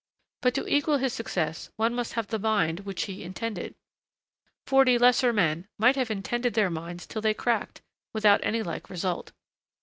[0.41, 3.75] But to equal his success one must have the mind which he 'intended.'
[4.65, 9.31] Forty lesser men might have intended their minds till they cracked, without any like result.